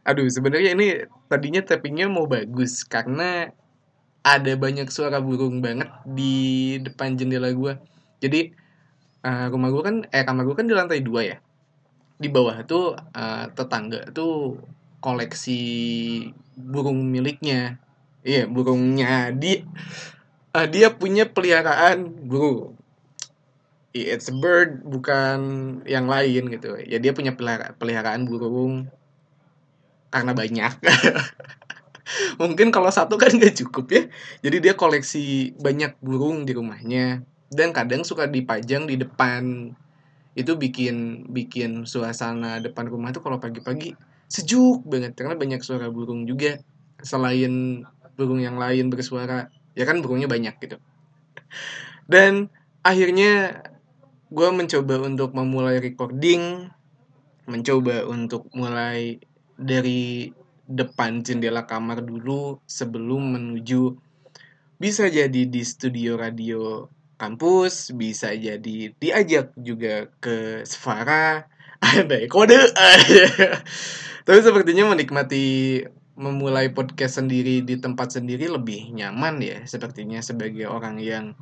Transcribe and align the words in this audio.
Aduh, 0.00 0.26
sebenarnya 0.32 0.72
ini 0.72 1.04
tadinya 1.28 1.60
tappingnya 1.60 2.08
mau 2.08 2.24
bagus 2.24 2.88
karena 2.88 3.52
ada 4.24 4.52
banyak 4.56 4.88
suara 4.88 5.20
burung 5.20 5.60
banget 5.60 5.88
di 6.08 6.76
depan 6.80 7.16
jendela 7.16 7.52
gue. 7.52 7.76
Jadi 8.20 8.52
uh, 9.24 9.46
rumah 9.52 9.68
gue 9.68 9.82
kan, 9.84 9.96
eh 10.08 10.24
kamar 10.24 10.44
gue 10.48 10.56
kan 10.56 10.66
di 10.68 10.74
lantai 10.76 11.04
dua 11.04 11.20
ya. 11.24 11.36
Di 12.20 12.28
bawah 12.28 12.64
tuh 12.64 12.96
uh, 12.96 13.44
tetangga 13.52 14.08
tuh 14.12 14.60
koleksi 15.04 15.60
burung 16.56 17.08
miliknya. 17.08 17.80
Iya, 18.24 18.44
burungnya 18.48 19.32
dia 19.32 19.64
uh, 20.56 20.68
dia 20.68 20.92
punya 20.92 21.28
peliharaan 21.28 22.08
burung. 22.28 22.76
It's 23.90 24.30
a 24.30 24.36
bird, 24.36 24.86
bukan 24.86 25.40
yang 25.82 26.06
lain 26.06 26.46
gitu. 26.46 26.78
Ya 26.86 27.02
dia 27.02 27.10
punya 27.10 27.34
peliharaan 27.74 28.22
burung 28.22 28.86
karena 30.10 30.34
banyak. 30.34 30.72
Mungkin 32.42 32.74
kalau 32.74 32.90
satu 32.90 33.14
kan 33.14 33.30
gak 33.38 33.54
cukup 33.62 33.86
ya. 33.90 34.02
Jadi 34.42 34.56
dia 34.58 34.74
koleksi 34.74 35.54
banyak 35.56 35.96
burung 36.02 36.42
di 36.42 36.52
rumahnya. 36.52 37.22
Dan 37.50 37.70
kadang 37.70 38.02
suka 38.02 38.26
dipajang 38.26 38.90
di 38.90 38.98
depan. 38.98 39.72
Itu 40.34 40.58
bikin 40.58 41.26
bikin 41.30 41.86
suasana 41.86 42.58
depan 42.62 42.86
rumah 42.90 43.10
tuh 43.14 43.22
kalau 43.22 43.38
pagi-pagi 43.38 43.94
sejuk 44.26 44.82
banget. 44.86 45.14
Karena 45.14 45.38
banyak 45.38 45.62
suara 45.62 45.86
burung 45.86 46.26
juga. 46.26 46.58
Selain 47.00 47.86
burung 48.18 48.42
yang 48.42 48.58
lain 48.58 48.90
bersuara. 48.90 49.46
Ya 49.78 49.86
kan 49.86 50.02
burungnya 50.02 50.26
banyak 50.26 50.58
gitu. 50.58 50.76
Dan 52.10 52.50
akhirnya 52.82 53.62
gue 54.34 54.48
mencoba 54.50 55.06
untuk 55.06 55.30
memulai 55.30 55.78
recording. 55.78 56.74
Mencoba 57.46 58.06
untuk 58.06 58.46
mulai 58.54 59.18
dari 59.60 60.32
depan 60.64 61.20
jendela 61.20 61.68
kamar 61.68 62.00
dulu 62.00 62.64
sebelum 62.64 63.36
menuju 63.36 63.92
bisa 64.80 65.12
jadi 65.12 65.44
di 65.44 65.60
studio 65.60 66.16
radio 66.16 66.88
kampus, 67.20 67.92
bisa 67.92 68.32
jadi 68.32 68.96
diajak 68.96 69.52
juga 69.60 70.08
ke 70.24 70.64
Sfara, 70.64 71.44
ada 71.84 72.16
kode. 72.32 72.56
Tapi 74.26 74.38
sepertinya 74.40 74.96
menikmati 74.96 75.84
memulai 76.20 76.72
podcast 76.72 77.20
sendiri 77.20 77.64
di 77.64 77.80
tempat 77.80 78.20
sendiri 78.20 78.52
lebih 78.52 78.92
nyaman 78.92 79.40
ya 79.40 79.64
sepertinya 79.64 80.20
sebagai 80.20 80.68
orang 80.68 81.00
yang 81.00 81.32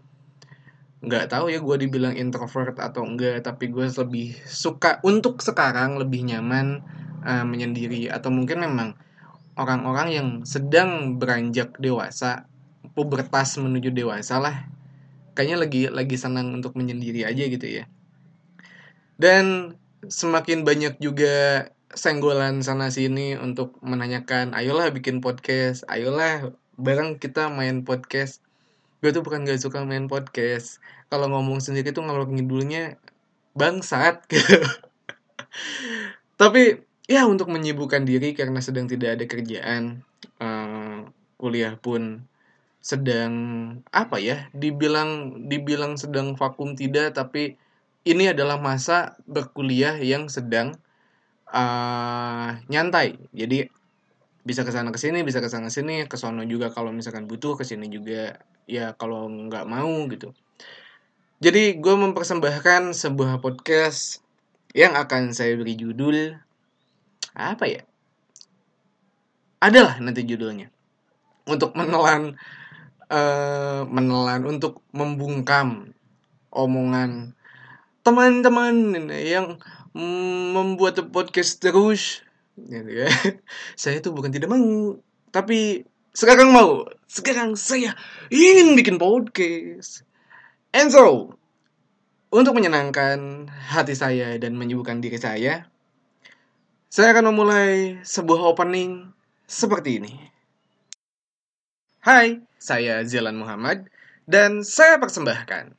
nggak 1.03 1.35
tahu 1.35 1.51
ya 1.51 1.59
gue 1.59 1.77
dibilang 1.83 2.15
introvert 2.15 2.79
atau 2.79 3.03
enggak 3.03 3.43
tapi 3.43 3.75
gue 3.75 3.91
lebih 3.91 4.39
suka 4.47 5.03
untuk 5.03 5.43
sekarang 5.43 5.99
lebih 5.99 6.31
nyaman 6.31 6.83
uh, 7.29 7.45
menyendiri. 7.45 8.09
Atau 8.09 8.33
mungkin 8.33 8.65
memang 8.65 8.97
orang-orang 9.61 10.09
yang 10.09 10.29
sedang 10.49 11.21
beranjak 11.21 11.77
dewasa 11.77 12.49
pubertas 12.97 13.61
menuju 13.61 13.93
dewasa 13.93 14.41
lah. 14.41 14.65
Kayaknya 15.37 15.57
lagi 15.61 15.83
lagi 15.93 16.17
senang 16.17 16.57
untuk 16.57 16.75
menyendiri 16.75 17.29
aja 17.29 17.45
gitu 17.45 17.67
ya. 17.69 17.85
Dan 19.21 19.77
semakin 20.09 20.65
banyak 20.65 20.97
juga 20.99 21.69
senggolan 21.93 22.63
sana 22.63 22.89
sini 22.93 23.35
untuk 23.35 23.81
menanyakan 23.81 24.53
ayolah 24.53 24.93
bikin 24.93 25.25
podcast 25.25 25.89
ayolah 25.89 26.55
bareng 26.79 27.19
kita 27.19 27.51
main 27.51 27.83
podcast. 27.83 28.41
Gue 29.03 29.11
tuh 29.11 29.23
bukan 29.23 29.47
gak 29.47 29.63
suka 29.63 29.83
main 29.83 30.07
podcast. 30.07 30.83
Kalau 31.11 31.31
ngomong 31.31 31.63
sendiri 31.63 31.91
tuh 31.91 32.07
ngalor 32.07 32.31
ngidulnya 32.31 32.99
bangsat. 33.59 34.27
Tapi 36.41 36.88
ya 37.09 37.25
untuk 37.25 37.49
menyibukkan 37.49 38.05
diri 38.05 38.37
karena 38.37 38.61
sedang 38.61 38.85
tidak 38.85 39.19
ada 39.19 39.25
kerjaan 39.25 40.05
uh, 40.39 41.09
kuliah 41.41 41.75
pun 41.81 42.29
sedang 42.85 43.33
apa 43.91 44.21
ya 44.23 44.47
dibilang 44.55 45.43
dibilang 45.51 45.97
sedang 45.99 46.39
vakum 46.39 46.79
tidak 46.79 47.17
tapi 47.17 47.59
ini 48.07 48.31
adalah 48.31 48.57
masa 48.61 49.19
berkuliah 49.29 49.99
yang 50.01 50.33
sedang 50.33 50.79
uh, 51.53 52.57
nyantai. 52.71 53.21
Jadi 53.37 53.69
bisa 54.47 54.65
ke 54.65 54.73
sana 54.73 54.89
ke 54.89 54.97
sini 54.97 55.21
bisa 55.27 55.45
ke 55.45 55.49
sana 55.53 55.69
sini 55.69 56.09
ke 56.09 56.17
sono 56.17 56.41
juga 56.49 56.73
kalau 56.73 56.89
misalkan 56.89 57.29
butuh 57.29 57.61
ke 57.61 57.69
sini 57.69 57.93
juga 57.93 58.41
ya 58.65 58.97
kalau 58.97 59.29
nggak 59.29 59.69
mau 59.69 59.93
gitu. 60.09 60.33
Jadi 61.39 61.79
gue 61.79 61.95
mempersembahkan 61.95 62.97
sebuah 62.97 63.45
podcast 63.45 64.25
yang 64.73 64.97
akan 64.97 65.37
saya 65.37 65.55
beri 65.55 65.77
judul 65.77 66.41
apa 67.35 67.65
ya? 67.69 67.83
Adalah 69.59 69.99
nanti 69.99 70.23
judulnya. 70.25 70.71
Untuk 71.49 71.75
menelan 71.75 72.37
uh, 73.09 73.83
menelan 73.89 74.45
untuk 74.45 74.85
membungkam 74.93 75.97
omongan 76.53 77.35
teman-teman 78.05 79.09
yang 79.11 79.61
membuat 80.53 81.01
podcast 81.11 81.61
terus. 81.61 82.23
Gitu 82.57 83.05
ya. 83.05 83.09
saya 83.81 84.01
itu 84.01 84.13
bukan 84.13 84.31
tidak 84.31 84.53
mau 84.53 84.97
tapi 85.29 85.85
sekarang 86.17 86.51
mau. 86.51 86.89
Sekarang 87.09 87.57
saya 87.57 87.97
ingin 88.29 88.77
bikin 88.77 89.01
podcast. 89.01 90.05
And 90.77 90.93
so 90.93 91.33
untuk 92.29 92.53
menyenangkan 92.53 93.49
hati 93.49 93.97
saya 93.97 94.37
dan 94.37 94.53
menyibukkan 94.61 95.01
diri 95.01 95.17
saya 95.17 95.73
saya 96.89 97.13
akan 97.13 97.37
memulai 97.37 98.01
sebuah 98.01 98.49
opening 98.49 99.13
seperti 99.45 100.01
ini. 100.01 100.17
Hai, 102.01 102.41
saya 102.57 103.05
Zilan 103.05 103.37
Muhammad 103.37 103.93
dan 104.25 104.65
saya 104.65 104.97
persembahkan 104.97 105.77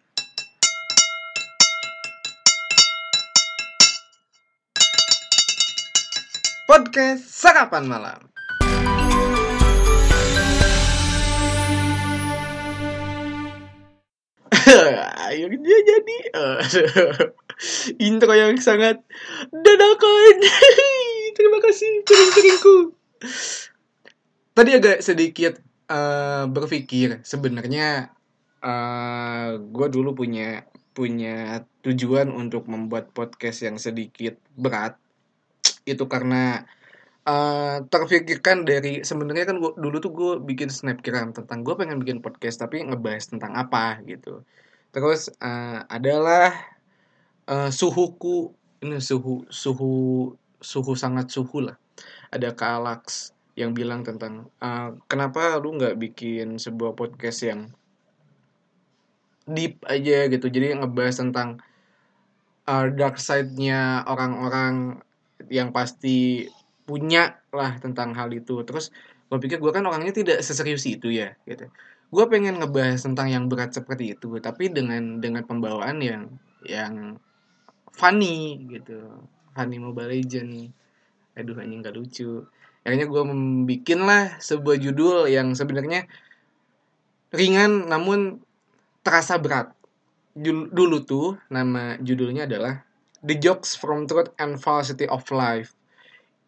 podcast 6.70 7.26
sarapan 7.26 7.90
malam. 7.90 8.22
Dia 15.35 15.79
jadi 15.85 16.17
intro 18.07 18.34
yang 18.34 18.57
sangat 18.57 19.03
dadakan. 19.51 20.35
Terima 21.38 21.59
kasih 21.62 22.03
kering-keringku. 22.03 22.78
Tadi 24.56 24.72
agak 24.75 25.00
sedikit 25.06 25.59
uh, 25.88 26.45
berpikir 26.51 27.23
sebenarnya 27.23 28.12
uh, 28.63 28.69
eh, 28.69 29.50
gue 29.59 29.88
dulu 29.88 30.16
punya 30.16 30.67
punya 30.91 31.63
tujuan 31.79 32.28
untuk 32.34 32.67
membuat 32.67 33.16
podcast 33.16 33.63
yang 33.63 33.79
sedikit 33.79 34.35
berat 34.59 35.00
itu 35.88 36.03
karena 36.11 36.67
uh, 37.23 37.79
terpikirkan 37.88 38.67
dari 38.67 39.07
sebenarnya 39.07 39.47
kan 39.47 39.57
gua, 39.63 39.72
dulu 39.79 39.97
tuh 40.03 40.11
gue 40.11 40.34
bikin 40.44 40.67
snapgram 40.67 41.31
tentang 41.31 41.63
gue 41.63 41.72
pengen 41.79 42.03
bikin 42.03 42.19
podcast 42.19 42.59
tapi 42.59 42.84
ngebahas 42.84 43.31
tentang 43.31 43.56
apa 43.56 44.03
gitu 44.03 44.44
terus 44.89 45.29
uh, 45.41 45.85
adalah 45.89 46.53
uh, 47.50 47.69
suhuku. 47.69 48.53
Ini 48.79 49.03
suhu 49.03 49.44
suhu 49.51 49.91
suhu 50.63 50.94
sangat 50.95 51.27
suhu 51.31 51.67
lah. 51.67 51.75
Ada 52.31 52.55
Kalax 52.55 53.35
yang 53.59 53.75
bilang 53.75 54.07
tentang 54.07 54.47
uh, 54.63 54.95
kenapa 55.11 55.59
lu 55.59 55.75
nggak 55.75 55.99
bikin 55.99 56.55
sebuah 56.55 56.95
podcast 56.95 57.44
yang 57.44 57.61
deep 59.49 59.83
aja 59.83 60.31
gitu. 60.31 60.47
Jadi 60.47 60.79
ngebahas 60.79 61.19
tentang 61.19 61.59
uh, 62.69 62.88
dark 62.94 63.19
side-nya 63.19 64.07
orang-orang 64.07 65.03
yang 65.51 65.75
pasti 65.75 66.47
punya 66.88 67.44
lah 67.51 67.75
tentang 67.83 68.16
hal 68.16 68.31
itu. 68.31 68.64
Terus 68.64 68.96
gue 69.29 69.37
pikir 69.37 69.61
gue 69.61 69.72
kan 69.75 69.85
orangnya 69.85 70.16
tidak 70.16 70.41
seserius 70.41 70.90
itu 70.90 71.14
ya 71.14 71.37
gitu 71.46 71.69
gue 72.09 72.26
pengen 72.26 72.58
ngebahas 72.58 73.06
tentang 73.06 73.29
yang 73.29 73.46
berat 73.46 73.70
seperti 73.70 74.17
itu 74.17 74.41
tapi 74.41 74.73
dengan 74.73 75.22
dengan 75.22 75.46
pembawaan 75.46 76.02
yang 76.02 76.26
yang 76.66 77.22
funny 77.94 78.66
gitu. 78.66 79.26
Funny 79.53 79.78
Mobile 79.78 80.09
Legend 80.09 80.73
aduh 81.38 81.56
anjing 81.61 81.85
gak 81.85 81.96
lucu. 81.96 82.50
Akhirnya 82.82 83.06
gue 83.06 83.23
membuat 83.23 84.00
lah 84.02 84.26
sebuah 84.41 84.78
judul 84.82 85.29
yang 85.29 85.53
sebenarnya 85.53 86.09
ringan 87.29 87.85
namun 87.85 88.41
terasa 89.05 89.38
berat. 89.38 89.70
Dulu 90.34 90.97
tuh 91.05 91.38
nama 91.53 92.00
judulnya 92.02 92.50
adalah 92.50 92.82
The 93.22 93.38
Jokes 93.38 93.78
from 93.78 94.09
Truth 94.09 94.34
and 94.41 94.58
Falsity 94.58 95.05
of 95.05 95.28
Life. 95.29 95.78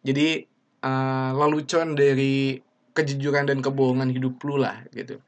Jadi 0.01 0.41
uh, 0.81 1.31
lelucon 1.37 1.93
dari 1.93 2.57
kejujuran 2.97 3.45
dan 3.45 3.61
kebohongan 3.61 4.09
hidup 4.09 4.41
lu 4.41 4.57
lah 4.57 4.81
gitu 4.91 5.21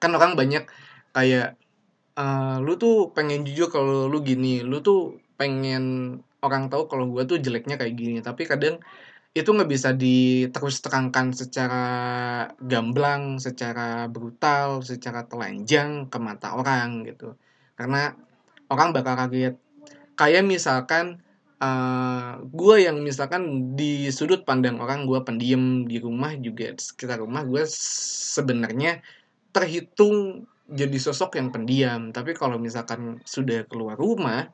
kan 0.00 0.10
orang 0.16 0.34
banyak 0.34 0.64
kayak 1.12 1.60
uh, 2.16 2.56
lu 2.64 2.74
tuh 2.80 3.12
pengen 3.12 3.44
jujur 3.46 3.68
kalau 3.68 4.08
lu 4.08 4.24
gini 4.24 4.64
lu 4.64 4.80
tuh 4.80 5.20
pengen 5.36 6.16
orang 6.40 6.72
tahu 6.72 6.88
kalau 6.88 7.06
gue 7.12 7.22
tuh 7.28 7.38
jeleknya 7.38 7.76
kayak 7.76 7.94
gini 7.94 8.18
tapi 8.24 8.48
kadang 8.48 8.80
itu 9.30 9.46
nggak 9.46 9.70
bisa 9.70 9.94
diterus 9.94 10.82
terangkan 10.82 11.30
secara 11.30 11.84
gamblang, 12.58 13.38
secara 13.38 14.10
brutal, 14.10 14.82
secara 14.82 15.22
telanjang 15.22 16.10
ke 16.10 16.18
mata 16.18 16.58
orang 16.58 17.06
gitu. 17.06 17.38
Karena 17.78 18.10
orang 18.66 18.90
bakal 18.90 19.14
kaget. 19.14 19.54
Kayak 20.18 20.44
misalkan 20.50 21.22
uh, 21.62 22.42
gue 22.42 22.76
yang 22.82 22.98
misalkan 23.06 23.72
di 23.78 24.10
sudut 24.10 24.42
pandang 24.42 24.82
orang 24.82 25.06
gue 25.06 25.22
pendiam 25.22 25.86
di 25.86 26.02
rumah 26.02 26.34
juga 26.34 26.74
sekitar 26.74 27.22
rumah 27.22 27.46
gue 27.46 27.62
sebenarnya 27.70 28.98
terhitung 29.50 30.46
jadi 30.70 30.98
sosok 30.98 31.38
yang 31.38 31.50
pendiam. 31.50 32.14
Tapi 32.14 32.34
kalau 32.34 32.56
misalkan 32.58 33.18
sudah 33.26 33.66
keluar 33.66 33.98
rumah, 33.98 34.50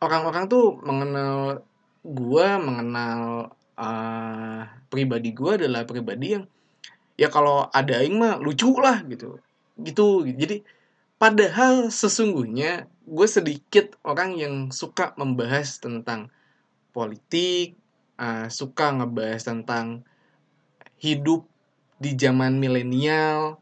orang-orang 0.00 0.48
tuh 0.48 0.80
mengenal 0.80 1.64
gue, 2.06 2.48
mengenal 2.56 3.52
uh, 3.76 4.62
pribadi 4.88 5.36
gue 5.36 5.52
adalah 5.64 5.84
pribadi 5.84 6.36
yang 6.36 6.44
ya 7.16 7.32
kalau 7.32 7.68
ada 7.72 8.00
aing 8.00 8.16
mah 8.16 8.36
lucu 8.36 8.68
lah 8.76 9.00
gitu 9.08 9.40
gitu 9.80 10.24
jadi 10.24 10.64
padahal 11.16 11.88
sesungguhnya 11.88 12.88
gue 13.08 13.28
sedikit 13.28 13.96
orang 14.04 14.36
yang 14.36 14.54
suka 14.72 15.16
membahas 15.16 15.80
tentang 15.80 16.28
politik 16.92 17.76
uh, 18.20 18.48
suka 18.52 18.92
ngebahas 19.00 19.42
tentang 19.44 20.04
hidup 21.00 21.44
di 21.96 22.12
zaman 22.16 22.60
milenial 22.60 23.60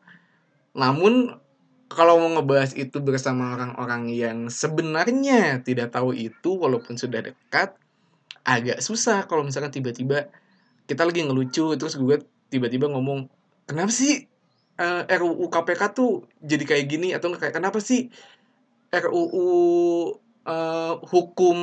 namun 0.74 1.38
kalau 1.86 2.18
mau 2.18 2.30
ngebahas 2.38 2.74
itu 2.74 2.98
bersama 2.98 3.54
orang-orang 3.54 4.10
yang 4.10 4.38
sebenarnya 4.50 5.62
tidak 5.62 5.94
tahu 5.94 6.10
itu 6.10 6.58
walaupun 6.58 6.98
sudah 6.98 7.22
dekat 7.22 7.78
agak 8.42 8.82
susah 8.82 9.24
kalau 9.30 9.46
misalkan 9.46 9.70
tiba-tiba 9.70 10.28
kita 10.84 11.06
lagi 11.06 11.22
ngelucu 11.24 11.78
terus 11.78 11.94
gue 11.96 12.20
tiba-tiba 12.50 12.90
ngomong 12.90 13.30
kenapa 13.64 13.94
sih 13.94 14.26
uh, 14.78 15.02
eh, 15.06 15.16
RUU 15.18 15.46
KPK 15.48 15.82
tuh 15.94 16.26
jadi 16.42 16.64
kayak 16.66 16.86
gini? 16.90 17.08
Atau 17.14 17.32
kayak 17.34 17.54
kenapa 17.56 17.78
sih 17.80 18.10
RUU 18.90 19.46
uh, 19.46 20.10
eh, 20.44 20.94
hukum 21.08 21.58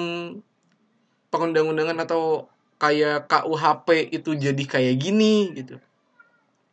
perundang-undangan 1.31 1.97
atau 2.03 2.49
kayak 2.81 3.29
KUHP 3.29 4.15
itu 4.15 4.35
jadi 4.35 4.63
kayak 4.65 4.95
gini? 4.97 5.53
Gitu 5.53 5.75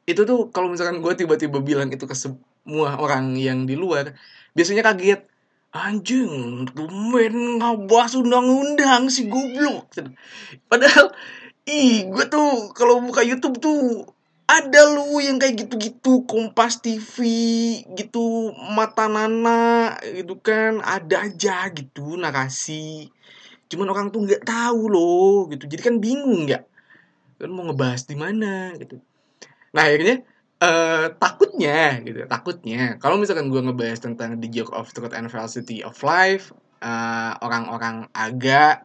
itu 0.08 0.24
tuh 0.24 0.48
kalau 0.48 0.72
misalkan 0.72 1.04
gue 1.04 1.12
tiba-tiba 1.12 1.60
bilang 1.60 1.92
itu 1.92 2.08
ke 2.08 2.16
semua 2.16 2.96
orang 2.96 3.36
yang 3.36 3.68
di 3.68 3.76
luar 3.76 4.16
biasanya 4.56 4.80
kaget. 4.80 5.28
Anjing 5.68 6.64
tumben 6.72 7.60
ngabas 7.60 8.16
undang-undang 8.16 9.12
si 9.12 9.28
goblok. 9.28 9.92
Padahal 10.64 11.12
ih 11.68 12.08
gue 12.08 12.24
tuh 12.32 12.72
kalau 12.72 13.04
buka 13.04 13.20
YouTube 13.20 13.60
tuh 13.60 14.08
ada 14.48 14.88
lu 14.88 15.20
yang 15.20 15.36
kayak 15.36 15.68
gitu-gitu 15.68 16.24
Kompas 16.24 16.80
TV 16.80 17.20
gitu 17.92 18.56
mata 18.72 19.12
nana 19.12 20.00
gitu 20.00 20.40
kan 20.40 20.80
ada 20.80 21.28
aja 21.28 21.68
gitu 21.68 22.16
narasi. 22.16 23.12
Cuman 23.68 23.92
orang 23.92 24.08
tuh 24.08 24.24
nggak 24.24 24.48
tahu 24.48 24.88
loh 24.88 25.52
gitu. 25.52 25.68
Jadi 25.68 25.82
kan 25.84 26.00
bingung 26.00 26.48
nggak 26.48 26.64
kan 27.38 27.50
mau 27.52 27.68
ngebahas 27.68 28.08
di 28.08 28.16
mana 28.16 28.72
gitu 28.80 29.04
nah 29.74 29.86
akhirnya 29.86 30.24
Uh, 30.58 31.14
takutnya 31.22 32.02
gitu 32.02 32.26
takutnya 32.26 32.98
kalau 32.98 33.14
misalkan 33.14 33.46
gue 33.46 33.62
ngebahas 33.62 34.02
tentang 34.02 34.42
the 34.42 34.50
joke 34.50 34.74
of 34.74 34.90
truth 34.90 35.14
and 35.14 35.30
velocity 35.30 35.86
of 35.86 35.94
life 36.02 36.50
eh, 36.82 37.32
orang-orang 37.38 38.10
agak 38.10 38.82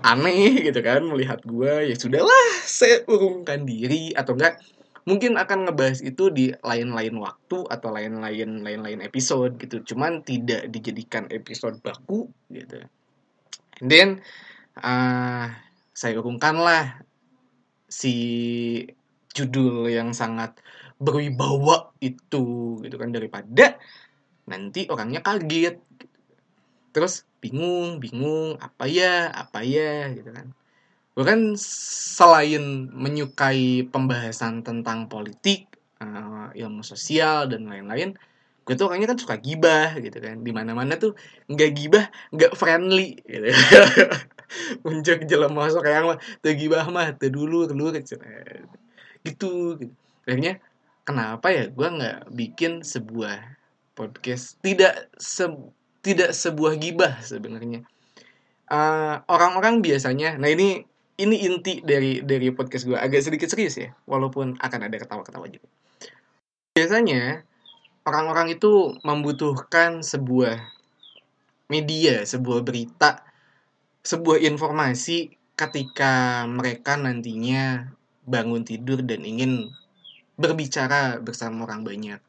aneh 0.00 0.64
gitu 0.64 0.80
kan 0.80 1.04
melihat 1.04 1.44
gue 1.44 1.92
ya 1.92 1.92
sudahlah 1.92 2.48
saya 2.64 3.04
urungkan 3.04 3.68
diri 3.68 4.16
atau 4.16 4.32
enggak 4.32 4.56
mungkin 5.04 5.36
akan 5.36 5.68
ngebahas 5.68 6.00
itu 6.00 6.32
di 6.32 6.56
lain-lain 6.64 7.14
waktu 7.20 7.68
atau 7.68 7.88
lain-lain 7.92 8.64
lain-lain 8.64 9.00
episode 9.04 9.60
gitu. 9.60 9.84
Cuman 9.84 10.24
tidak 10.24 10.68
dijadikan 10.72 11.28
episode 11.28 11.78
baku 11.84 12.32
gitu. 12.48 12.80
And 13.84 13.88
then 13.92 14.08
uh, 14.80 15.52
saya 15.92 16.16
urungkan 16.18 16.56
lah 16.56 17.04
si 17.84 18.16
judul 19.34 19.90
yang 19.90 20.14
sangat 20.14 20.56
berwibawa 21.02 21.90
itu 21.98 22.78
gitu 22.80 22.96
kan 22.96 23.10
daripada 23.10 23.76
nanti 24.46 24.86
orangnya 24.86 25.20
kaget 25.20 25.82
terus 26.94 27.26
bingung 27.42 27.98
bingung 27.98 28.54
apa 28.62 28.86
ya 28.86 29.28
apa 29.34 29.66
ya 29.66 30.14
gitu 30.14 30.30
kan. 30.30 30.54
Gue 31.14 31.24
kan 31.26 31.54
selain 31.58 32.90
menyukai 32.90 33.86
pembahasan 33.90 34.62
tentang 34.62 35.10
politik 35.10 35.66
uh, 35.98 36.50
ilmu 36.54 36.82
sosial 36.86 37.50
dan 37.50 37.66
lain-lain 37.66 38.14
gue 38.64 38.72
tuh 38.80 38.88
orangnya 38.88 39.12
kan 39.12 39.18
suka 39.20 39.36
gibah 39.42 39.98
gitu 39.98 40.22
kan. 40.22 40.40
Di 40.46 40.52
mana 40.54 40.72
mana 40.72 40.94
tuh 40.94 41.18
nggak 41.50 41.70
gibah 41.74 42.06
nggak 42.30 42.52
friendly 42.54 43.18
gitu. 43.26 43.50
Muncul 44.86 45.18
jalan 45.26 45.50
masuk 45.50 45.82
yang 45.82 46.06
mah 46.06 46.18
tuh 46.38 46.54
gibah 46.54 46.86
mah 46.86 47.18
tuh 47.18 47.28
dulu 47.34 47.66
dulu 47.66 47.90
gitu 47.98 48.14
gitu, 49.24 49.80
gitu. 49.80 49.94
akhirnya 50.28 50.60
kenapa 51.04 51.52
ya 51.52 51.68
gue 51.68 51.88
nggak 51.88 52.32
bikin 52.32 52.84
sebuah 52.84 53.40
podcast? 53.96 54.60
Tidak 54.60 55.16
se 55.16 55.48
tidak 56.04 56.36
sebuah 56.36 56.76
gibah 56.76 57.20
sebenarnya. 57.24 57.84
Uh, 58.64 59.20
orang-orang 59.28 59.84
biasanya 59.84 60.40
nah 60.40 60.48
ini 60.48 60.88
ini 61.20 61.36
inti 61.46 61.84
dari 61.84 62.24
dari 62.24 62.48
podcast 62.50 62.88
gue 62.88 62.96
agak 62.96 63.20
sedikit 63.20 63.52
serius 63.52 63.76
ya 63.76 63.92
walaupun 64.08 64.56
akan 64.58 64.80
ada 64.88 64.96
ketawa-ketawa 64.96 65.46
juga. 65.48 65.68
Biasanya 66.74 67.46
orang-orang 68.04 68.58
itu 68.58 68.98
membutuhkan 69.06 70.02
sebuah 70.02 70.58
media 71.72 72.28
sebuah 72.28 72.60
berita 72.60 73.24
sebuah 74.04 74.42
informasi 74.44 75.32
ketika 75.56 76.44
mereka 76.44 76.98
nantinya 77.00 77.94
bangun 78.24 78.64
tidur 78.64 79.00
dan 79.04 79.22
ingin 79.24 79.72
berbicara 80.34 81.22
bersama 81.22 81.64
orang 81.68 81.86
banyak. 81.86 82.20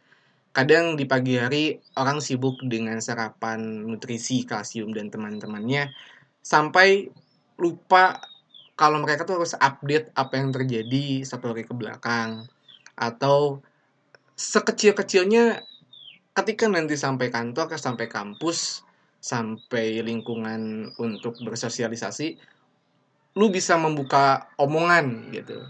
Kadang 0.56 0.96
di 0.96 1.04
pagi 1.04 1.36
hari 1.36 1.84
orang 2.00 2.24
sibuk 2.24 2.64
dengan 2.64 3.04
sarapan 3.04 3.60
nutrisi, 3.84 4.48
kalsium 4.48 4.96
dan 4.96 5.12
teman-temannya 5.12 5.92
sampai 6.40 7.12
lupa 7.60 8.24
kalau 8.80 9.04
mereka 9.04 9.28
tuh 9.28 9.40
harus 9.40 9.56
update 9.56 10.16
apa 10.16 10.40
yang 10.40 10.56
terjadi 10.56 11.28
satu 11.28 11.52
hari 11.52 11.68
ke 11.68 11.76
belakang 11.76 12.48
atau 12.96 13.60
sekecil-kecilnya 14.36 15.64
ketika 16.36 16.68
nanti 16.68 17.00
sampai 17.00 17.32
kantor, 17.32 17.72
sampai 17.76 18.08
kampus, 18.12 18.84
sampai 19.24 20.04
lingkungan 20.04 20.92
untuk 21.00 21.40
bersosialisasi, 21.44 22.36
lu 23.36 23.48
bisa 23.52 23.76
membuka 23.76 24.52
omongan 24.56 25.32
gitu 25.36 25.64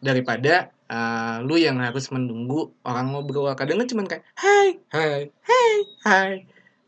daripada 0.00 0.70
uh, 0.90 1.42
lu 1.42 1.58
yang 1.58 1.78
harus 1.82 2.10
menunggu 2.10 2.72
orang 2.86 3.12
ngobrol. 3.12 3.50
Kadang 3.58 3.82
kan 3.82 3.88
cuma 3.90 4.02
kayak 4.06 4.24
hai 4.38 4.78
hai 4.92 5.30
hai 5.44 5.74
hai. 6.06 6.32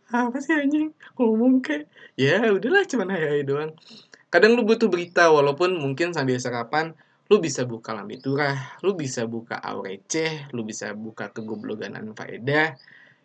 Apa 0.09 0.41
sih 0.41 0.57
anjing? 0.57 0.97
Ngomong 1.21 1.61
kayak 1.61 1.91
ya 2.17 2.41
udahlah 2.49 2.85
cuma 2.88 3.05
hai 3.12 3.23
hai 3.23 3.43
doang. 3.45 3.75
Kadang 4.29 4.57
lu 4.57 4.65
butuh 4.65 4.88
berita 4.93 5.33
walaupun 5.33 5.77
mungkin 5.77 6.12
sambil 6.12 6.37
sarapan 6.41 6.93
lu 7.29 7.45
bisa 7.45 7.69
buka 7.69 7.93
lambiturah 7.93 8.81
lu 8.81 8.97
bisa 8.97 9.29
buka 9.29 9.61
aurece 9.61 10.49
lu 10.57 10.65
bisa 10.65 10.97
buka 10.97 11.29
kegobloganan 11.33 12.17
faedah. 12.17 12.77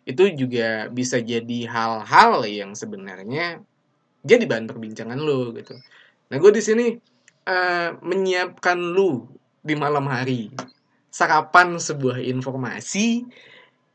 Itu 0.04 0.28
juga 0.36 0.92
bisa 0.92 1.16
jadi 1.24 1.64
hal-hal 1.64 2.44
yang 2.44 2.76
sebenarnya 2.76 3.64
jadi 4.24 4.44
bahan 4.44 4.68
perbincangan 4.68 5.16
lu 5.20 5.56
gitu. 5.56 5.76
Nah 6.28 6.36
gue 6.40 6.52
di 6.52 6.62
sini 6.64 6.86
uh, 7.48 7.96
menyiapkan 8.00 8.76
lu 8.76 9.28
di 9.64 9.74
malam 9.74 10.04
hari. 10.06 10.52
Sarapan 11.08 11.80
sebuah 11.80 12.20
informasi 12.20 13.24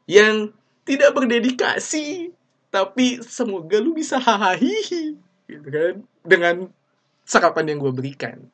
yang 0.10 0.50
tidak 0.88 1.14
berdedikasi, 1.14 2.34
tapi 2.74 3.22
semoga 3.22 3.78
lu 3.78 3.94
bisa 3.94 4.18
hahaha 4.18 4.58
gitu 5.50 5.68
kan 5.70 5.96
dengan 6.26 6.56
sarapan 7.26 7.74
yang 7.74 7.78
gue 7.82 7.94
berikan. 7.94 8.50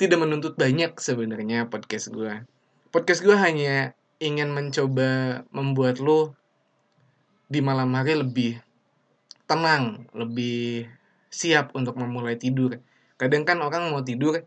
Tidak 0.00 0.16
menuntut 0.16 0.56
banyak 0.56 0.96
sebenarnya 0.96 1.68
podcast 1.68 2.08
gue. 2.08 2.44
Podcast 2.88 3.20
gue 3.20 3.36
hanya 3.36 3.92
ingin 4.22 4.52
mencoba 4.52 5.42
membuat 5.52 6.00
lo 6.00 6.32
di 7.50 7.60
malam 7.60 7.92
hari 7.92 8.16
lebih 8.16 8.60
tenang, 9.44 10.08
lebih 10.16 10.88
siap 11.28 11.76
untuk 11.76 12.00
memulai 12.00 12.40
tidur. 12.40 12.80
Kadang 13.20 13.44
kan 13.44 13.60
orang 13.60 13.92
mau 13.92 14.00
tidur 14.00 14.44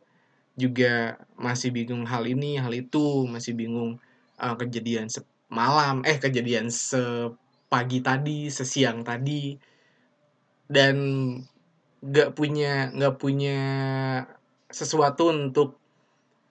juga 0.57 1.21
masih 1.37 1.69
bingung 1.69 2.03
hal 2.09 2.25
ini 2.25 2.57
hal 2.57 2.73
itu 2.73 3.29
masih 3.29 3.53
bingung 3.53 4.01
uh, 4.41 4.55
kejadian 4.57 5.05
semalam 5.07 6.01
eh 6.03 6.17
kejadian 6.17 6.73
sepagi 6.73 8.01
tadi 8.01 8.49
sesiang 8.49 9.05
tadi 9.05 9.55
dan 10.67 10.97
nggak 12.01 12.33
punya 12.33 12.89
nggak 12.93 13.15
punya 13.21 13.59
sesuatu 14.67 15.31
untuk 15.31 15.79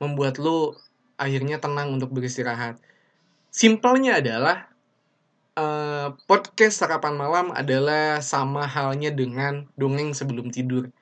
membuat 0.01 0.41
lu 0.41 0.73
akhirnya 1.17 1.61
tenang 1.61 1.97
untuk 1.97 2.13
beristirahat. 2.13 2.81
Simpelnya 3.49 4.21
adalah 4.21 4.69
uh, 5.57 6.13
podcast 6.29 6.85
sarapan 6.85 7.17
malam 7.17 7.47
adalah 7.57 8.21
sama 8.21 8.69
halnya 8.69 9.09
dengan 9.09 9.65
dongeng 9.81 10.13
sebelum 10.13 10.53
tidur. 10.53 10.93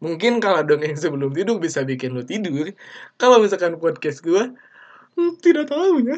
Mungkin 0.00 0.40
kalau 0.40 0.64
dongeng 0.64 0.96
sebelum 0.96 1.36
tidur 1.36 1.60
bisa 1.60 1.84
bikin 1.84 2.16
lu 2.16 2.24
tidur. 2.24 2.72
Kalau 3.20 3.36
misalkan 3.36 3.76
podcast 3.76 4.24
gue, 4.24 4.56
hmm, 5.16 5.32
tidak 5.44 5.68
tahu 5.68 6.00
ya. 6.08 6.16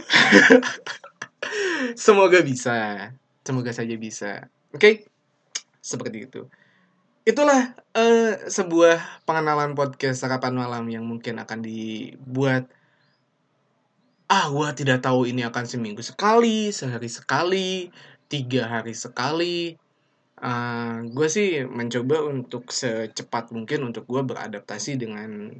Semoga 2.06 2.40
bisa. 2.46 3.10
Semoga 3.42 3.74
saja 3.74 3.94
bisa. 3.98 4.46
Oke? 4.70 4.78
Okay? 4.78 4.94
Seperti 5.82 6.30
itu. 6.30 6.46
Itulah 7.26 7.74
uh, 7.94 8.34
sebuah 8.46 9.26
pengenalan 9.26 9.74
podcast 9.74 10.22
sarapan 10.22 10.54
malam 10.54 10.86
yang 10.86 11.02
mungkin 11.02 11.42
akan 11.42 11.62
dibuat 11.62 12.70
ah 14.32 14.48
gue 14.48 14.68
tidak 14.80 15.04
tahu 15.04 15.28
ini 15.28 15.44
akan 15.44 15.68
seminggu 15.68 16.00
sekali 16.00 16.72
sehari 16.72 17.04
sekali 17.12 17.92
tiga 18.32 18.64
hari 18.64 18.96
sekali 18.96 19.76
uh, 20.42 20.46
ah, 20.46 20.94
gue 21.06 21.28
sih 21.30 21.62
mencoba 21.62 22.26
untuk 22.26 22.74
secepat 22.74 23.54
mungkin 23.54 23.94
untuk 23.94 24.04
gue 24.10 24.22
beradaptasi 24.26 24.98
dengan 24.98 25.54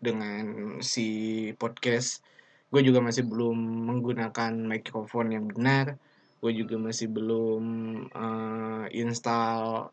dengan 0.00 0.44
si 0.80 1.50
podcast. 1.60 2.24
Gue 2.72 2.80
juga 2.80 3.04
masih 3.04 3.28
belum 3.28 3.54
menggunakan 3.92 4.52
mikrofon 4.56 5.36
yang 5.36 5.44
benar. 5.52 6.00
Gue 6.40 6.56
juga 6.56 6.80
masih 6.80 7.12
belum 7.12 7.64
uh, 8.10 8.84
install 8.90 9.92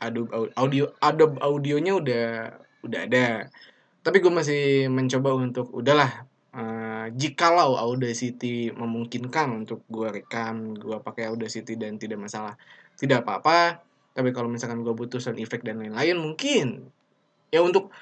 Adobe 0.00 0.52
audio 0.54 0.92
Adobe 1.02 1.36
audionya 1.42 1.92
udah 1.98 2.26
udah 2.86 3.00
ada. 3.10 3.50
Tapi 4.06 4.22
gue 4.22 4.32
masih 4.32 4.86
mencoba 4.86 5.34
untuk 5.34 5.74
udahlah 5.74 6.24
uh, 6.54 7.06
jikalau 7.12 7.74
Audacity 7.76 8.70
memungkinkan 8.70 9.66
untuk 9.66 9.82
gue 9.90 10.08
rekam 10.22 10.78
gue 10.78 10.96
pakai 11.02 11.28
Audacity 11.28 11.74
dan 11.74 11.98
tidak 12.00 12.22
masalah 12.22 12.54
tidak 12.96 13.24
apa-apa 13.24 13.86
tapi 14.16 14.32
kalau 14.32 14.48
misalkan 14.48 14.80
gue 14.80 14.96
butuh 14.96 15.20
sound 15.20 15.36
effect 15.36 15.60
dan 15.60 15.76
lain-lain 15.76 16.16
mungkin. 16.16 16.88
Ya 17.52 17.60
untuk 17.60 17.92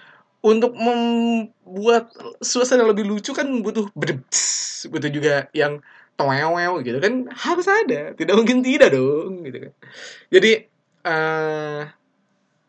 untuk 0.47 0.79
membuat 0.79 2.15
suasana 2.39 2.87
lebih 2.87 3.03
lucu 3.03 3.35
kan 3.35 3.51
butuh 3.51 3.91
bedebs, 3.99 4.87
butuh 4.87 5.11
juga 5.11 5.51
yang 5.51 5.83
towew 6.15 6.79
gitu 6.87 7.03
kan. 7.03 7.27
Harus 7.35 7.67
ada 7.67 8.15
tidak 8.15 8.35
mungkin 8.39 8.63
tidak 8.63 8.95
dong 8.95 9.43
gitu 9.43 9.59
kan. 9.69 9.73
Jadi 10.31 10.53
uh, 11.03 11.83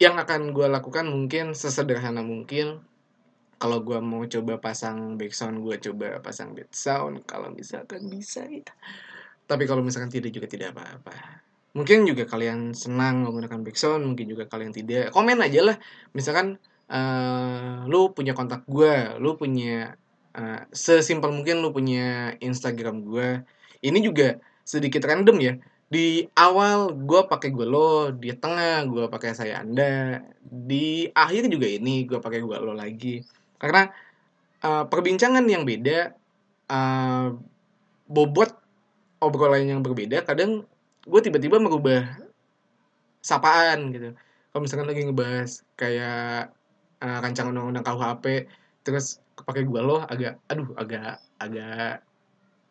yang 0.01 0.17
akan 0.17 0.50
gue 0.50 0.65
lakukan 0.65 1.05
mungkin 1.05 1.53
sesederhana 1.53 2.25
mungkin 2.25 2.82
kalau 3.62 3.86
gue 3.86 4.01
mau 4.01 4.25
coba 4.25 4.58
pasang 4.58 5.22
background 5.22 5.62
gue 5.62 5.75
coba 5.86 6.17
pasang 6.20 6.58
background 6.58 7.22
kalau 7.29 7.53
misalkan 7.53 8.10
bisa 8.10 8.41
ya. 8.50 8.65
Tapi 9.46 9.70
kalau 9.70 9.86
misalkan 9.86 10.10
tidak 10.10 10.34
juga 10.34 10.50
tidak 10.50 10.74
apa-apa 10.74 11.45
mungkin 11.75 12.08
juga 12.08 12.24
kalian 12.24 12.72
senang 12.72 13.27
menggunakan 13.27 13.60
background 13.60 14.08
mungkin 14.08 14.25
juga 14.32 14.48
kalian 14.48 14.72
tidak. 14.72 15.12
Komen 15.12 15.44
aja 15.44 15.60
lah. 15.62 15.77
Misalkan 16.15 16.55
uh, 16.88 17.84
lu 17.91 18.15
punya 18.15 18.32
kontak 18.32 18.63
gue 18.65 19.20
lu 19.20 19.36
punya 19.36 20.00
uh, 20.34 20.63
sesimpel 20.72 21.36
mungkin 21.36 21.60
lu 21.60 21.75
punya 21.75 22.39
Instagram 22.39 23.03
gue 23.03 23.44
ini 23.84 24.00
juga 24.00 24.39
sedikit 24.63 25.03
random 25.03 25.38
ya. 25.44 25.53
Di 25.86 26.25
awal 26.34 26.96
gue 26.96 27.22
pakai 27.27 27.51
gue 27.51 27.67
lo 27.67 28.10
di 28.10 28.32
tengah 28.34 28.88
gue 28.88 29.05
pakai 29.12 29.36
saya 29.36 29.62
anda 29.62 30.24
di 30.41 31.12
akhir 31.12 31.51
juga 31.51 31.67
ini 31.67 32.08
gue 32.08 32.24
pakai 32.24 32.39
gue 32.39 32.55
lo 32.55 32.72
lagi. 32.72 33.20
Karena 33.60 33.91
uh, 34.63 34.88
perbincangan 34.88 35.44
yang 35.44 35.67
beda 35.67 36.15
uh, 36.72 37.36
bobot 38.08 38.51
obrolan 39.20 39.65
yang 39.65 39.82
berbeda 39.82 40.22
kadang 40.24 40.63
gue 41.06 41.20
tiba-tiba 41.22 41.62
merubah 41.62 42.18
sapaan 43.22 43.94
gitu. 43.94 44.18
Kalau 44.50 44.62
misalkan 44.62 44.88
lagi 44.90 45.02
ngebahas 45.06 45.52
kayak 45.78 46.54
uh, 47.02 47.18
rancangan 47.22 47.54
undang-undang 47.54 47.86
KUHP 47.86 48.26
terus 48.86 49.22
pakai 49.36 49.66
gue 49.66 49.82
loh 49.82 50.06
agak 50.06 50.40
aduh 50.48 50.70
agak 50.78 51.22
agak 51.42 52.06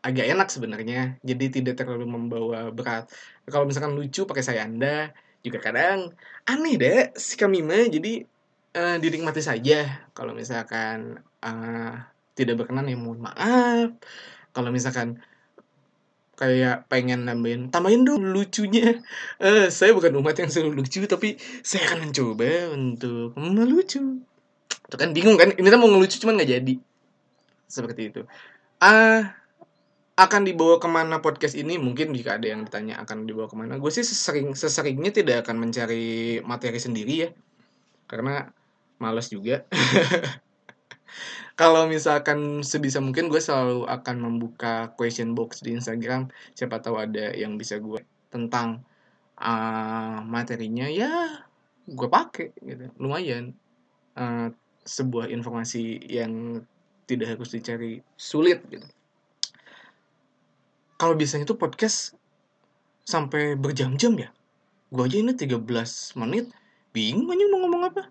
agak 0.05 0.26
enak 0.29 0.49
sebenarnya. 0.50 1.17
Jadi 1.23 1.45
tidak 1.61 1.81
terlalu 1.81 2.07
membawa 2.07 2.69
berat. 2.71 3.09
Kalau 3.49 3.64
misalkan 3.64 3.97
lucu 3.97 4.26
pakai 4.29 4.45
saya 4.45 4.67
anda 4.67 5.11
juga 5.45 5.61
kadang 5.61 6.12
aneh 6.49 6.75
deh 6.81 7.12
si 7.17 7.37
kami 7.37 7.61
mah 7.61 7.88
jadi 7.88 8.25
uh, 8.76 8.97
dinikmati 9.00 9.41
saja. 9.41 10.09
Kalau 10.12 10.33
misalkan 10.35 11.23
uh, 11.45 11.93
tidak 12.35 12.64
berkenan 12.64 12.91
ya 12.91 12.99
mohon 12.99 13.23
maaf. 13.23 13.95
Kalau 14.55 14.71
misalkan 14.71 15.23
kayak 16.35 16.91
pengen 16.91 17.26
nambahin 17.26 17.71
tambahin 17.71 18.03
dong 18.03 18.35
lucunya. 18.35 19.00
Uh, 19.38 19.71
saya 19.71 19.95
bukan 19.95 20.14
umat 20.19 20.38
yang 20.38 20.50
selalu 20.50 20.83
lucu 20.83 21.07
tapi 21.07 21.38
saya 21.62 21.87
akan 21.91 22.11
mencoba 22.11 22.75
untuk 22.75 23.35
melucu. 23.38 24.23
Itu 24.85 24.97
kan 24.99 25.14
bingung 25.14 25.38
kan? 25.38 25.55
Ini 25.55 25.69
mau 25.79 25.91
ngelucu 25.91 26.19
cuman 26.23 26.38
nggak 26.43 26.50
jadi. 26.50 26.75
Seperti 27.71 28.03
itu. 28.11 28.23
Ah 28.83 28.91
uh, 28.91 29.23
akan 30.14 30.47
dibawa 30.47 30.79
ke 30.79 30.87
mana 30.87 31.19
podcast 31.19 31.59
ini? 31.59 31.75
Mungkin 31.75 32.14
jika 32.14 32.38
ada 32.38 32.47
yang 32.47 32.62
ditanya 32.62 33.03
akan 33.03 33.26
dibawa 33.26 33.50
ke 33.50 33.57
mana. 33.59 33.83
Gue 33.83 33.91
sih 33.91 34.07
sesering 34.07 34.55
seseringnya 34.55 35.11
tidak 35.11 35.47
akan 35.47 35.59
mencari 35.59 36.38
materi 36.47 36.79
sendiri 36.79 37.14
ya. 37.26 37.29
Karena 38.07 38.47
males 39.03 39.26
juga 39.26 39.67
kalau 41.54 41.87
misalkan 41.87 42.66
sebisa 42.66 42.99
mungkin 42.99 43.30
gue 43.30 43.38
selalu 43.38 43.87
akan 43.87 44.16
membuka 44.18 44.90
question 44.99 45.38
box 45.38 45.62
di 45.62 45.78
Instagram. 45.78 46.26
Siapa 46.58 46.82
tahu 46.82 46.99
ada 46.99 47.30
yang 47.30 47.54
bisa 47.54 47.78
gue 47.78 48.02
tentang 48.30 48.82
uh, 49.38 50.18
materinya 50.26 50.90
ya 50.90 51.46
gue 51.87 52.08
pakai 52.11 52.50
gitu. 52.58 52.90
Lumayan. 52.99 53.54
Uh, 54.14 54.50
sebuah 54.84 55.32
informasi 55.32 55.96
yang 56.06 56.61
tidak 57.08 57.37
harus 57.37 57.56
dicari 57.56 58.04
sulit 58.20 58.61
gitu. 58.68 58.84
Kalau 61.00 61.16
biasanya 61.18 61.49
tuh 61.49 61.58
podcast 61.58 62.14
sampai 63.04 63.56
berjam-jam 63.58 64.14
ya? 64.16 64.30
Gue 64.92 65.06
aja 65.08 65.18
ini 65.18 65.32
13 65.34 65.58
menit. 66.20 66.52
Bingung 66.94 67.32
aja 67.32 67.44
mau 67.50 67.66
ngomong 67.66 67.82
apa. 67.90 68.02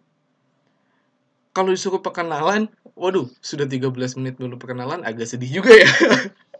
Kalau 1.54 1.70
disuruh 1.72 2.02
perkenalan, 2.02 2.68
waduh, 2.94 3.28
sudah 3.42 3.66
13 3.66 3.90
menit 4.22 4.36
dulu 4.38 4.58
perkenalan 4.62 5.02
agak 5.06 5.30
sedih 5.30 5.62
juga 5.62 5.74
ya. 5.74 5.90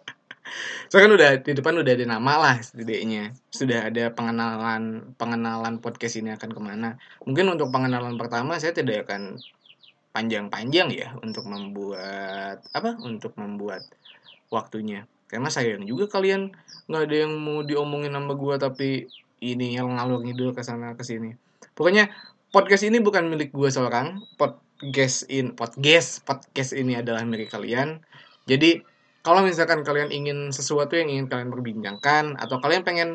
Soalnya 0.94 1.06
kan 1.10 1.14
udah 1.18 1.30
di 1.42 1.52
depan 1.58 1.74
udah 1.82 1.94
ada 1.98 2.06
nama 2.06 2.34
lah 2.38 2.56
setidaknya. 2.62 3.34
Sudah 3.50 3.90
ada 3.90 4.14
pengenalan 4.14 5.14
pengenalan 5.18 5.82
podcast 5.82 6.22
ini 6.22 6.38
akan 6.38 6.54
ke 6.54 6.62
mana. 6.62 7.02
Mungkin 7.26 7.50
untuk 7.50 7.74
pengenalan 7.74 8.14
pertama 8.14 8.62
saya 8.62 8.78
tidak 8.78 9.10
akan 9.10 9.42
panjang-panjang 10.14 10.94
ya 10.94 11.18
untuk 11.26 11.50
membuat 11.50 12.62
apa? 12.78 12.94
Untuk 13.02 13.34
membuat 13.42 13.90
waktunya. 14.54 15.10
Karena 15.26 15.50
sayang 15.50 15.90
juga 15.90 16.06
kalian 16.06 16.54
nggak 16.86 17.04
ada 17.10 17.16
yang 17.26 17.42
mau 17.42 17.66
diomongin 17.66 18.14
sama 18.14 18.38
gue 18.38 18.56
tapi 18.62 18.90
ini 19.42 19.74
yang 19.74 19.98
ngalur 19.98 20.22
ngidul 20.22 20.54
ke 20.54 20.62
sana 20.62 20.94
ke 20.94 21.02
sini. 21.02 21.34
Pokoknya 21.74 22.14
podcast 22.54 22.86
ini 22.86 23.02
bukan 23.02 23.34
milik 23.34 23.50
gue 23.50 23.74
seorang. 23.74 24.22
Pod 24.38 24.62
podcast 24.84 25.24
in 25.32 25.56
podcast 25.56 26.28
podcast 26.28 26.76
ini 26.76 27.00
adalah 27.00 27.24
milik 27.24 27.56
kalian. 27.56 28.04
Jadi 28.44 28.84
kalau 29.24 29.40
misalkan 29.40 29.88
kalian 29.88 30.12
ingin 30.12 30.52
sesuatu 30.52 31.00
yang 31.00 31.08
ingin 31.08 31.32
kalian 31.32 31.48
perbincangkan 31.48 32.36
atau 32.36 32.60
kalian 32.60 32.84
pengen 32.84 33.10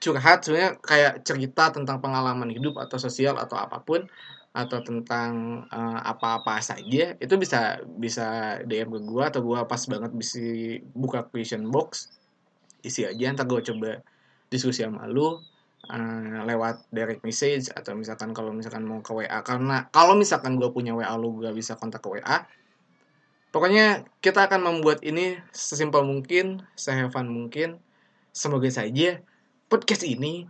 curhat 0.00 0.40
sebenarnya 0.40 0.80
kayak 0.80 1.20
cerita 1.28 1.68
tentang 1.68 2.00
pengalaman 2.00 2.48
hidup 2.48 2.80
atau 2.80 2.96
sosial 2.96 3.36
atau 3.36 3.60
apa 3.60 3.84
pun 3.84 4.08
atau 4.56 4.80
tentang 4.80 5.64
uh, 5.68 6.00
apa-apa 6.00 6.64
saja 6.64 7.12
itu 7.20 7.34
bisa 7.36 7.76
bisa 8.00 8.56
DM 8.64 8.88
ke 8.88 9.00
gue 9.04 9.24
atau 9.28 9.44
gue 9.44 9.60
pas 9.68 9.82
banget 9.84 10.16
bisa 10.16 10.40
buka 10.96 11.28
question 11.28 11.68
box 11.68 12.08
isi 12.80 13.04
aja 13.04 13.36
ntar 13.36 13.44
gue 13.44 13.60
coba 13.60 14.00
diskusi 14.48 14.80
sama 14.80 15.04
lu 15.04 15.44
uh, 15.90 16.42
lewat 16.46 16.86
direct 16.90 17.22
message 17.22 17.70
atau 17.72 17.94
misalkan 17.94 18.30
kalau 18.34 18.54
misalkan 18.54 18.86
mau 18.86 19.02
ke 19.02 19.12
WA 19.14 19.40
karena 19.42 19.86
kalau 19.90 20.14
misalkan 20.18 20.58
gue 20.58 20.70
punya 20.70 20.94
WA 20.94 21.14
lu 21.18 21.42
gak 21.42 21.54
bisa 21.54 21.78
kontak 21.78 22.02
ke 22.02 22.08
WA 22.10 22.46
pokoknya 23.56 24.04
kita 24.20 24.52
akan 24.52 24.60
membuat 24.68 25.00
ini 25.00 25.40
sesimpel 25.48 26.04
mungkin 26.04 26.60
sehevan 26.76 27.32
mungkin. 27.32 27.80
Semoga 28.36 28.68
saja 28.68 29.24
podcast 29.72 30.04
ini 30.04 30.44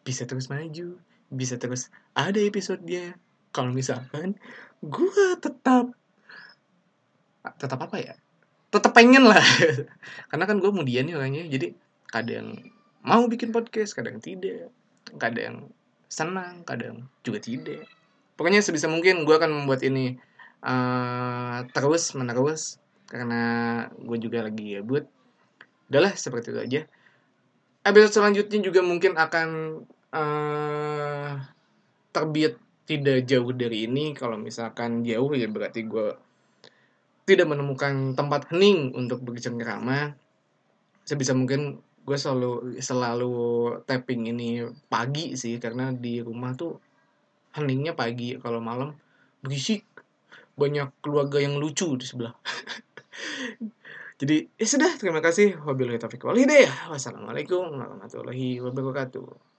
bisa 0.00 0.24
terus 0.24 0.48
maju 0.48 0.96
bisa 1.28 1.60
terus 1.60 1.92
ada 2.16 2.40
episodenya. 2.40 3.20
Kalau 3.52 3.68
misalkan 3.68 4.40
gue 4.80 5.26
tetap 5.44 5.92
tetap 7.60 7.78
apa 7.84 7.96
ya? 8.00 8.14
Tetap 8.72 8.96
pengen 8.96 9.28
lah. 9.28 9.44
Karena 10.32 10.44
kan 10.48 10.56
gue 10.56 10.72
kemudian 10.72 11.04
nih 11.04 11.20
orangnya 11.20 11.44
jadi 11.52 11.76
kadang 12.08 12.75
mau 13.06 13.22
bikin 13.30 13.54
podcast 13.54 13.94
kadang 13.94 14.18
tidak 14.18 14.74
kadang 15.22 15.70
senang 16.10 16.66
kadang 16.66 17.06
juga 17.22 17.38
tidak. 17.38 17.86
Pokoknya 18.34 18.60
sebisa 18.60 18.90
mungkin 18.90 19.22
gue 19.22 19.34
akan 19.34 19.62
membuat 19.62 19.86
ini 19.86 20.18
uh, 20.66 21.64
terus 21.70 22.12
menerus 22.18 22.82
karena 23.06 23.86
gue 23.94 24.18
juga 24.18 24.44
lagi 24.44 24.76
gabut. 24.76 25.06
Udahlah 25.86 26.18
seperti 26.18 26.50
itu 26.50 26.60
aja. 26.60 26.80
Episode 27.86 28.18
selanjutnya 28.18 28.58
juga 28.66 28.82
mungkin 28.82 29.14
akan 29.14 29.48
uh, 30.10 31.30
terbit 32.10 32.58
tidak 32.90 33.22
jauh 33.30 33.54
dari 33.54 33.86
ini. 33.86 34.10
Kalau 34.18 34.34
misalkan 34.34 35.06
jauh 35.06 35.30
ya 35.32 35.46
berarti 35.46 35.86
gue 35.86 36.18
tidak 37.26 37.46
menemukan 37.46 38.14
tempat 38.18 38.50
hening 38.50 38.94
untuk 38.94 39.22
bercengkrama 39.22 40.14
sebisa 41.06 41.34
mungkin 41.34 41.85
gue 42.06 42.14
selalu 42.14 42.78
selalu 42.78 43.34
tapping 43.82 44.30
ini 44.30 44.62
pagi 44.86 45.34
sih 45.34 45.58
karena 45.58 45.90
di 45.90 46.22
rumah 46.22 46.54
tuh 46.54 46.78
heningnya 47.58 47.98
pagi 47.98 48.38
kalau 48.38 48.62
malam 48.62 48.94
berisik. 49.42 49.82
Banyak 50.56 51.04
keluarga 51.04 51.36
yang 51.36 51.60
lucu 51.60 51.98
di 52.00 52.06
sebelah. 52.08 52.32
Jadi 54.20 54.48
ya 54.56 54.64
sudah 54.64 54.88
terima 54.96 55.20
kasih. 55.20 55.60
Wabillahi 55.60 56.00
taufiq 56.00 56.24
wal 56.24 56.40
hidayah. 56.40 56.88
Wassalamualaikum 56.88 57.76
warahmatullahi 57.76 58.64
wabarakatuh 58.64 59.55